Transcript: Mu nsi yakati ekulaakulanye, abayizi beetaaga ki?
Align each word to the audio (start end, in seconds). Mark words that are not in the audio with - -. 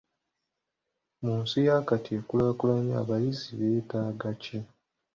Mu 1.23 1.33
nsi 1.41 1.57
yakati 1.67 2.09
ekulaakulanye, 2.19 2.93
abayizi 3.01 3.47
beetaaga 3.59 4.29
ki? 4.41 4.57